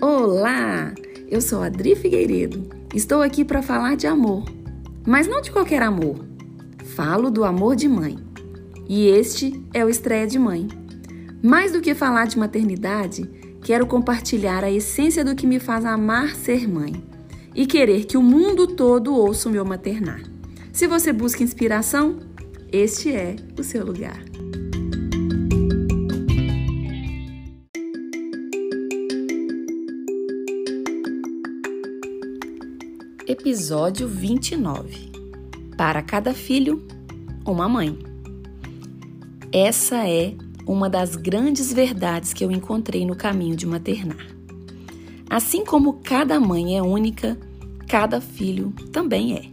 [0.00, 0.94] Olá!
[1.28, 2.68] Eu sou Adri Figueiredo.
[2.94, 4.44] Estou aqui para falar de amor,
[5.04, 6.24] mas não de qualquer amor.
[6.94, 8.16] Falo do amor de mãe.
[8.88, 10.68] E este é o Estreia de Mãe.
[11.42, 13.28] Mais do que falar de maternidade,
[13.60, 17.02] quero compartilhar a essência do que me faz amar ser mãe
[17.52, 20.22] e querer que o mundo todo ouça o meu maternar.
[20.72, 22.20] Se você busca inspiração,
[22.70, 24.22] este é o seu lugar.
[33.48, 35.10] Episódio 29
[35.74, 36.86] Para cada filho,
[37.46, 37.98] uma mãe.
[39.50, 40.34] Essa é
[40.66, 44.26] uma das grandes verdades que eu encontrei no caminho de maternar.
[45.30, 47.38] Assim como cada mãe é única,
[47.88, 49.44] cada filho também é.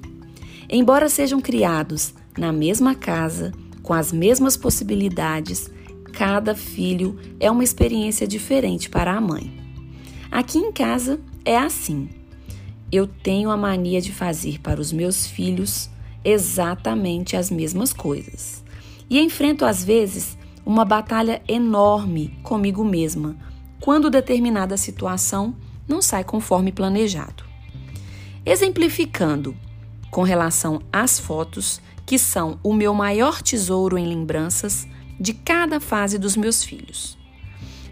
[0.70, 5.72] Embora sejam criados na mesma casa, com as mesmas possibilidades,
[6.12, 9.54] cada filho é uma experiência diferente para a mãe.
[10.30, 12.10] Aqui em casa é assim
[12.96, 15.90] eu tenho a mania de fazer para os meus filhos
[16.24, 18.64] exatamente as mesmas coisas.
[19.10, 23.36] E enfrento, às vezes, uma batalha enorme comigo mesma
[23.80, 25.56] quando determinada situação
[25.88, 27.44] não sai conforme planejado.
[28.46, 29.56] Exemplificando,
[30.10, 34.88] com relação às fotos, que são o meu maior tesouro em lembranças
[35.20, 37.18] de cada fase dos meus filhos.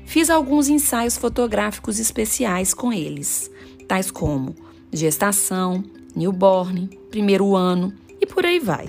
[0.05, 3.49] Fiz alguns ensaios fotográficos especiais com eles,
[3.87, 4.55] tais como
[4.93, 5.83] gestação,
[6.15, 8.87] newborn, primeiro ano e por aí vai.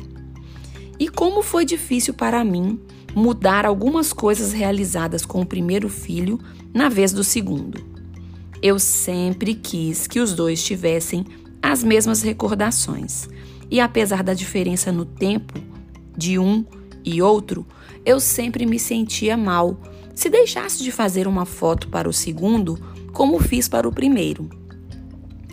[0.98, 2.78] E como foi difícil para mim
[3.14, 6.38] mudar algumas coisas realizadas com o primeiro filho
[6.72, 7.82] na vez do segundo.
[8.60, 11.24] Eu sempre quis que os dois tivessem
[11.62, 13.28] as mesmas recordações.
[13.70, 15.54] E apesar da diferença no tempo
[16.16, 16.64] de um
[17.04, 17.66] e outro,
[18.04, 19.78] eu sempre me sentia mal
[20.14, 22.78] se deixasse de fazer uma foto para o segundo
[23.12, 24.48] como fiz para o primeiro.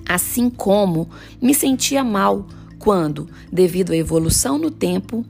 [0.08, 1.10] Assim como
[1.42, 2.46] me sentia mal
[2.80, 5.26] quando, devido à evolução no tempo,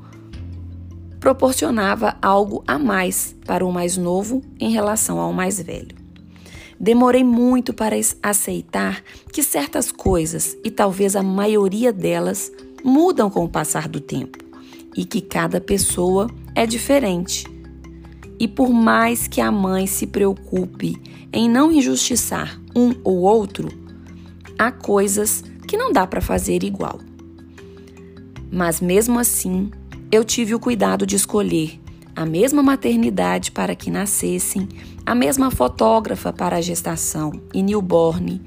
[1.19, 5.95] proporcionava algo a mais para o mais novo em relação ao mais velho.
[6.79, 12.51] Demorei muito para aceitar que certas coisas, e talvez a maioria delas,
[12.83, 14.39] mudam com o passar do tempo
[14.97, 17.45] e que cada pessoa é diferente.
[18.39, 20.99] E por mais que a mãe se preocupe
[21.31, 23.69] em não injustiçar um ou outro,
[24.61, 26.99] há coisas que não dá para fazer igual.
[28.51, 29.71] Mas mesmo assim,
[30.11, 31.81] eu tive o cuidado de escolher
[32.15, 34.69] a mesma maternidade para que nascessem,
[35.03, 38.39] a mesma fotógrafa para a gestação e newborn,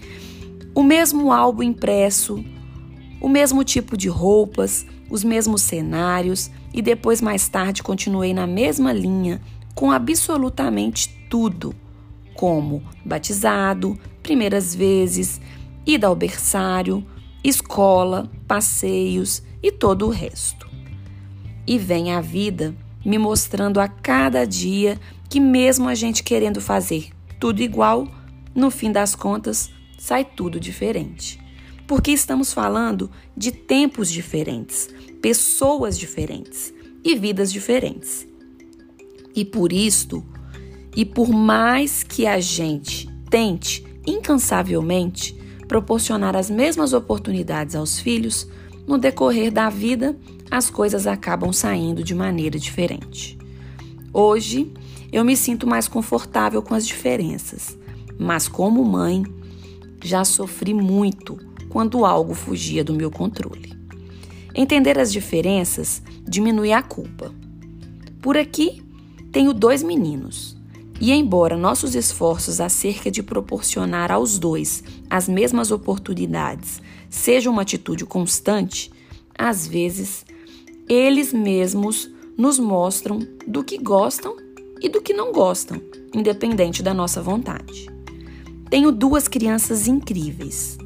[0.72, 2.44] o mesmo álbum impresso,
[3.20, 8.92] o mesmo tipo de roupas, os mesmos cenários e depois mais tarde continuei na mesma
[8.92, 9.40] linha
[9.74, 11.74] com absolutamente tudo,
[12.36, 15.40] como batizado, primeiras vezes,
[15.86, 17.04] ida ao berçário,
[17.42, 20.68] escola, passeios e todo o resto.
[21.66, 22.74] E vem a vida
[23.04, 28.08] me mostrando a cada dia que, mesmo a gente querendo fazer tudo igual,
[28.54, 31.40] no fim das contas sai tudo diferente.
[31.86, 34.88] Porque estamos falando de tempos diferentes,
[35.20, 36.72] pessoas diferentes
[37.04, 38.26] e vidas diferentes.
[39.34, 40.24] E por isto,
[40.96, 48.46] e por mais que a gente tente incansavelmente proporcionar as mesmas oportunidades aos filhos,
[48.86, 50.16] no decorrer da vida
[50.50, 53.38] as coisas acabam saindo de maneira diferente.
[54.12, 54.72] Hoje
[55.10, 57.76] eu me sinto mais confortável com as diferenças,
[58.18, 59.24] mas como mãe
[60.02, 61.38] já sofri muito
[61.68, 63.72] quando algo fugia do meu controle.
[64.54, 67.34] Entender as diferenças diminui a culpa.
[68.22, 68.82] Por aqui
[69.32, 70.56] tenho dois meninos,
[71.00, 78.04] e embora nossos esforços acerca de proporcionar aos dois as mesmas oportunidades seja uma atitude
[78.04, 78.90] constante,
[79.36, 80.24] às vezes
[80.88, 84.36] eles mesmos nos mostram do que gostam
[84.80, 85.80] e do que não gostam,
[86.12, 87.88] independente da nossa vontade.
[88.68, 90.76] Tenho duas crianças incríveis.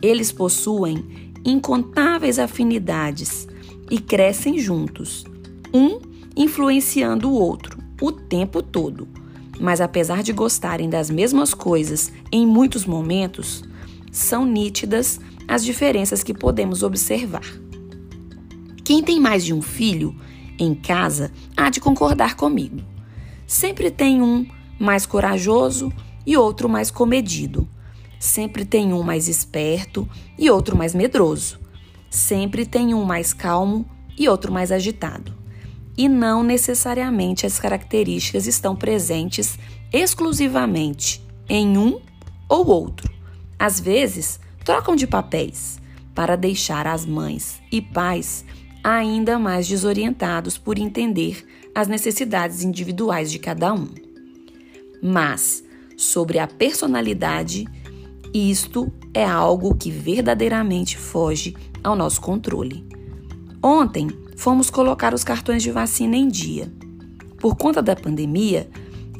[0.00, 3.46] Eles possuem incontáveis afinidades
[3.90, 5.24] e crescem juntos,
[5.72, 6.00] um
[6.34, 9.08] influenciando o outro o tempo todo.
[9.58, 13.64] Mas apesar de gostarem das mesmas coisas em muitos momentos,
[14.12, 17.44] são nítidas as diferenças que podemos observar.
[18.84, 20.14] Quem tem mais de um filho
[20.58, 22.80] em casa há de concordar comigo.
[23.46, 24.46] Sempre tem um
[24.78, 25.92] mais corajoso
[26.26, 27.68] e outro mais comedido.
[28.18, 30.08] Sempre tem um mais esperto
[30.38, 31.58] e outro mais medroso.
[32.10, 33.86] Sempre tem um mais calmo
[34.18, 35.45] e outro mais agitado
[35.96, 39.58] e não necessariamente as características estão presentes
[39.92, 42.00] exclusivamente em um
[42.48, 43.10] ou outro.
[43.58, 45.80] Às vezes, trocam de papéis
[46.14, 48.44] para deixar as mães e pais
[48.82, 51.44] ainda mais desorientados por entender
[51.74, 53.88] as necessidades individuais de cada um.
[55.02, 55.64] Mas,
[55.96, 57.66] sobre a personalidade,
[58.32, 62.86] isto é algo que verdadeiramente foge ao nosso controle.
[63.62, 66.70] Ontem fomos colocar os cartões de vacina em dia.
[67.38, 68.68] Por conta da pandemia,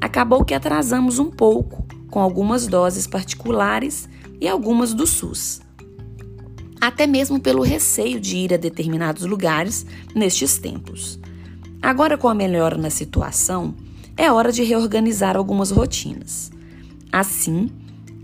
[0.00, 4.08] acabou que atrasamos um pouco com algumas doses particulares
[4.40, 5.60] e algumas do SUS.
[6.80, 11.18] Até mesmo pelo receio de ir a determinados lugares nestes tempos.
[11.82, 13.74] Agora, com a melhora na situação,
[14.16, 16.50] é hora de reorganizar algumas rotinas.
[17.12, 17.70] Assim,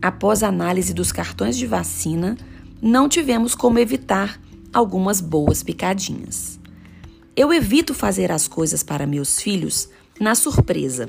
[0.01, 2.37] após a análise dos cartões de vacina,
[2.81, 4.41] não tivemos como evitar
[4.73, 6.62] algumas boas picadinhas.
[7.35, 9.89] Eu evito fazer as coisas para meus filhos
[10.21, 11.09] na surpresa.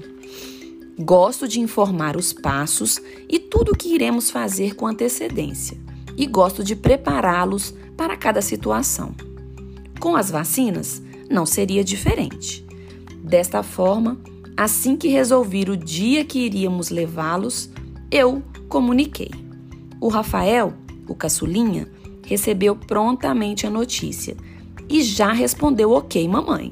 [0.98, 2.98] Gosto de informar os passos
[3.28, 5.78] e tudo o que iremos fazer com antecedência,
[6.16, 9.14] e gosto de prepará-los para cada situação.
[10.00, 12.66] Com as vacinas, não seria diferente.
[13.22, 14.18] Desta forma,
[14.56, 17.70] assim que resolvi o dia que iríamos levá-los,
[18.10, 19.32] eu comuniquei.
[20.00, 20.74] O Rafael,
[21.06, 21.86] o caçulinha,
[22.26, 24.38] recebeu prontamente a notícia
[24.90, 26.72] e já respondeu ok, mamãe.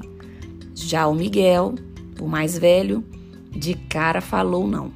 [0.74, 1.74] Já o Miguel,
[2.20, 3.04] o mais velho,
[3.50, 4.92] de cara falou não.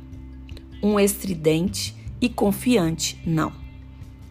[0.82, 3.52] Um estridente e confiante não.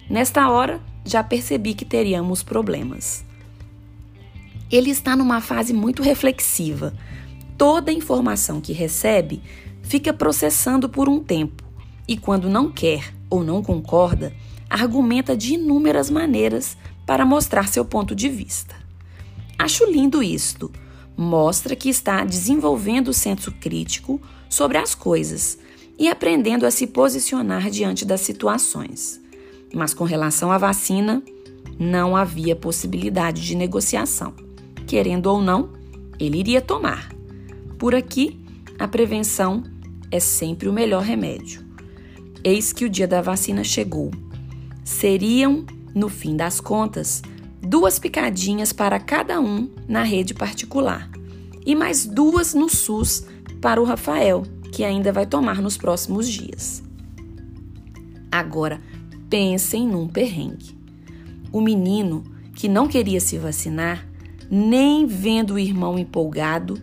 [0.09, 3.23] Nesta hora, já percebi que teríamos problemas.
[4.71, 6.93] Ele está numa fase muito reflexiva.
[7.57, 9.41] Toda informação que recebe
[9.81, 11.63] fica processando por um tempo
[12.07, 14.33] e, quando não quer ou não concorda,
[14.75, 18.75] argumenta de inúmeras maneiras para mostrar seu ponto de vista.
[19.57, 20.71] Acho lindo isto.
[21.17, 25.57] Mostra que está desenvolvendo o senso crítico sobre as coisas
[25.97, 29.21] e aprendendo a se posicionar diante das situações.
[29.73, 31.23] Mas com relação à vacina,
[31.79, 34.33] não havia possibilidade de negociação.
[34.85, 35.69] Querendo ou não,
[36.19, 37.09] ele iria tomar.
[37.79, 38.39] Por aqui,
[38.77, 39.63] a prevenção
[40.11, 41.63] é sempre o melhor remédio.
[42.43, 44.11] Eis que o dia da vacina chegou.
[44.85, 45.65] Seriam,
[45.95, 47.23] no fim das contas,
[47.59, 51.09] duas picadinhas para cada um na rede particular
[51.65, 53.25] e mais duas no SUS
[53.59, 56.83] para o Rafael, que ainda vai tomar nos próximos dias.
[58.31, 58.79] Agora,
[59.27, 60.77] pensem num perrengue.
[61.51, 62.23] O menino
[62.53, 64.07] que não queria se vacinar
[64.51, 66.79] nem vendo o irmão empolgado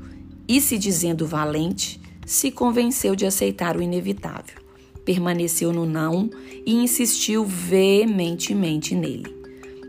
[0.49, 4.62] e se dizendo valente, se convenceu de aceitar o inevitável.
[5.05, 6.31] Permaneceu no não
[6.65, 9.35] e insistiu veementemente nele.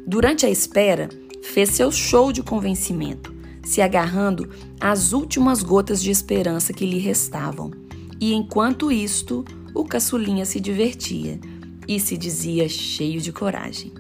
[0.06, 1.10] Durante a espera,
[1.42, 3.34] fez seu show de convencimento,
[3.64, 4.50] se agarrando
[4.80, 7.72] às últimas gotas de esperança que lhe restavam.
[8.20, 11.40] E enquanto isto, o caçulinha se divertia
[11.88, 13.92] e se dizia cheio de coragem.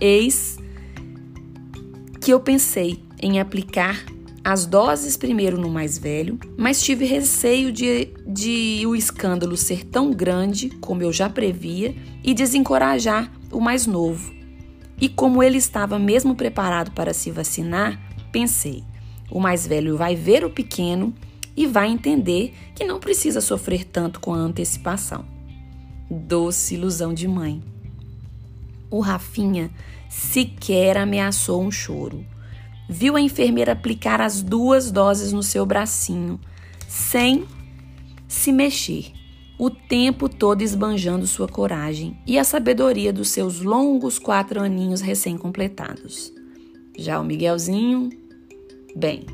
[0.00, 0.58] Eis
[2.20, 4.04] que eu pensei em aplicar
[4.50, 10.10] as doses primeiro no mais velho, mas tive receio de, de o escândalo ser tão
[10.10, 14.32] grande, como eu já previa, e desencorajar o mais novo.
[14.98, 18.00] E como ele estava mesmo preparado para se vacinar,
[18.32, 18.82] pensei:
[19.30, 21.12] o mais velho vai ver o pequeno
[21.54, 25.26] e vai entender que não precisa sofrer tanto com a antecipação.
[26.10, 27.62] Doce ilusão de mãe.
[28.90, 29.70] O Rafinha
[30.08, 32.24] sequer ameaçou um choro.
[32.88, 36.40] Viu a enfermeira aplicar as duas doses no seu bracinho,
[36.88, 37.44] sem
[38.26, 39.12] se mexer,
[39.58, 46.32] o tempo todo esbanjando sua coragem e a sabedoria dos seus longos quatro aninhos recém-completados.
[46.96, 48.08] Já o Miguelzinho,
[48.96, 49.26] bem,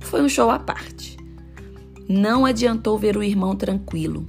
[0.00, 1.16] foi um show à parte.
[2.08, 4.26] Não adiantou ver o irmão tranquilo.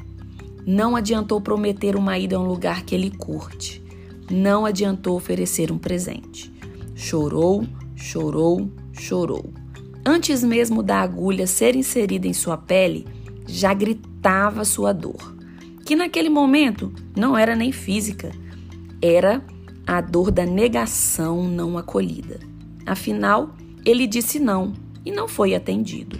[0.66, 3.86] Não adiantou prometer uma ida a um lugar que ele curte
[4.30, 6.52] não adiantou oferecer um presente.
[6.96, 9.54] Chorou, chorou, chorou.
[10.06, 13.08] Antes mesmo da agulha ser inserida em sua pele,
[13.48, 15.36] já gritava sua dor,
[15.86, 18.32] que naquele momento não era nem física,
[19.02, 19.44] era
[19.86, 22.40] a dor da negação não acolhida.
[22.86, 24.74] Afinal, ele disse não
[25.06, 26.20] e não foi atendido.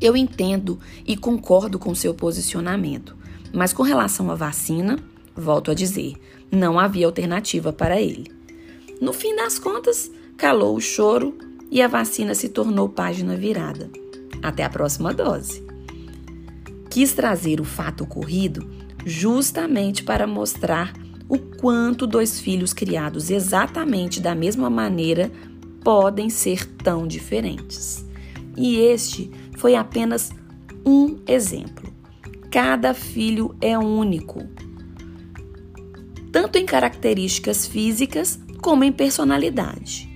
[0.00, 3.16] Eu entendo e concordo com seu posicionamento,
[3.52, 4.98] mas com relação à vacina,
[5.34, 6.14] volto a dizer,
[6.50, 8.30] não havia alternativa para ele.
[9.00, 11.36] No fim das contas, calou o choro
[11.68, 13.90] e a vacina se tornou página virada.
[14.40, 15.66] Até a próxima dose.
[16.88, 18.70] Quis trazer o fato ocorrido
[19.04, 20.94] justamente para mostrar
[21.28, 25.30] o quanto dois filhos criados exatamente da mesma maneira
[25.82, 28.06] podem ser tão diferentes.
[28.56, 30.30] E este foi apenas
[30.86, 31.92] um exemplo.
[32.50, 34.46] Cada filho é único,
[36.32, 40.07] tanto em características físicas como em personalidade.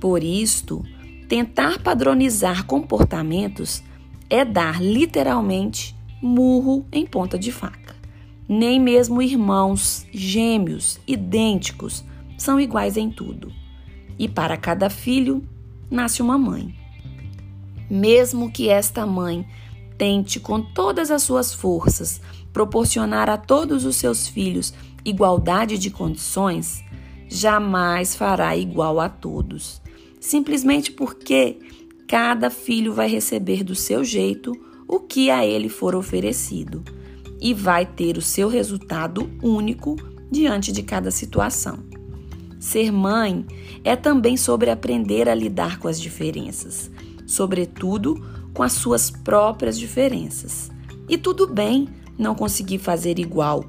[0.00, 0.82] Por isto,
[1.28, 3.82] tentar padronizar comportamentos
[4.30, 7.94] é dar literalmente murro em ponta de faca.
[8.48, 12.02] Nem mesmo irmãos gêmeos idênticos
[12.38, 13.52] são iguais em tudo.
[14.18, 15.46] E para cada filho
[15.90, 16.74] nasce uma mãe.
[17.88, 19.46] Mesmo que esta mãe
[19.98, 22.20] tente com todas as suas forças
[22.52, 24.72] proporcionar a todos os seus filhos
[25.04, 26.82] igualdade de condições,
[27.28, 29.79] jamais fará igual a todos,
[30.20, 31.58] simplesmente porque
[32.06, 34.52] cada filho vai receber do seu jeito
[34.86, 36.82] o que a ele for oferecido
[37.40, 39.96] e vai ter o seu resultado único
[40.30, 41.78] diante de cada situação.
[42.58, 43.46] Ser mãe
[43.82, 46.90] é também sobre aprender a lidar com as diferenças,
[47.26, 48.22] sobretudo
[48.52, 50.70] com as suas próprias diferenças.
[51.08, 53.64] E tudo bem não conseguir fazer igual,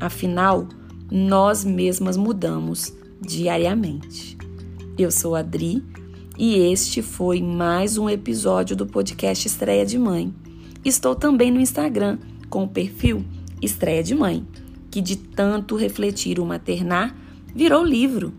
[0.00, 0.66] afinal,
[1.10, 4.41] nós mesmas mudamos diariamente.
[4.98, 5.42] Eu sou a
[6.38, 10.34] e este foi mais um episódio do podcast Estreia de Mãe.
[10.84, 12.18] Estou também no Instagram
[12.50, 13.24] com o perfil
[13.62, 14.46] Estreia de Mãe,
[14.90, 17.16] que de tanto refletir o maternar
[17.54, 18.34] virou livro.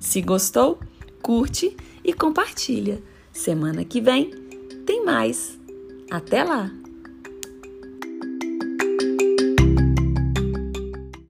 [0.00, 0.80] Se gostou,
[1.22, 3.00] curte e compartilha.
[3.32, 4.30] Semana que vem
[4.84, 5.58] tem mais.
[6.10, 6.83] Até lá!